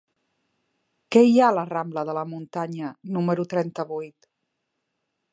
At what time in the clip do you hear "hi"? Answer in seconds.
1.25-1.35